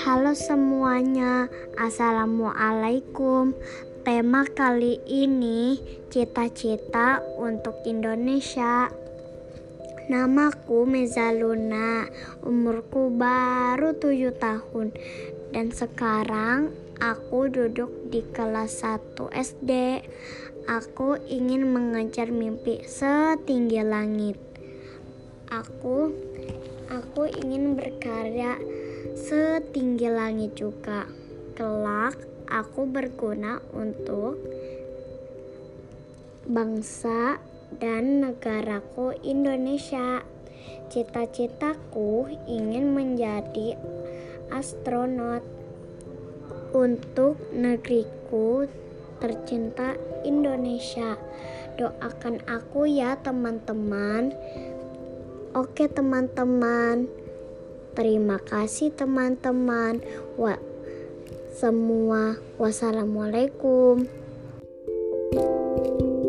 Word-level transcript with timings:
Halo 0.00 0.32
semuanya, 0.32 1.52
Assalamualaikum. 1.76 3.52
Tema 4.08 4.48
kali 4.48 5.04
ini 5.04 5.76
cita-cita 6.08 7.20
untuk 7.36 7.76
Indonesia. 7.84 8.88
Namaku 10.08 10.88
Mezaluna, 10.88 12.08
umurku 12.40 13.12
baru 13.12 13.92
7 13.92 14.32
tahun 14.32 14.96
dan 15.52 15.68
sekarang 15.76 16.72
aku 17.04 17.52
duduk 17.52 18.08
di 18.08 18.24
kelas 18.32 18.80
1 18.80 19.28
SD. 19.28 20.00
Aku 20.72 21.20
ingin 21.28 21.68
mengejar 21.68 22.32
mimpi 22.32 22.80
setinggi 22.88 23.84
langit. 23.84 24.48
Aku 25.58 26.14
aku 26.86 27.22
ingin 27.26 27.74
berkarya 27.74 28.54
setinggi 29.18 30.06
langit 30.06 30.54
juga. 30.54 31.10
Kelak 31.58 32.14
aku 32.46 32.86
berguna 32.86 33.58
untuk 33.74 34.38
bangsa 36.46 37.42
dan 37.74 38.22
negaraku 38.22 39.18
Indonesia. 39.26 40.22
Cita-citaku 40.94 42.30
ingin 42.46 42.94
menjadi 42.94 43.74
astronot 44.54 45.42
untuk 46.70 47.34
negeriku 47.50 48.70
tercinta 49.18 49.98
Indonesia. 50.22 51.18
Doakan 51.74 52.46
aku 52.46 52.86
ya 52.86 53.18
teman-teman. 53.18 54.30
Oke 55.56 55.88
teman-teman, 55.88 57.08
terima 57.96 58.36
kasih 58.42 58.92
teman-teman. 58.92 60.04
Wa 60.36 60.60
semua 61.56 62.36
wassalamualaikum. 62.60 64.06
thank 65.28 66.00
you 66.00 66.27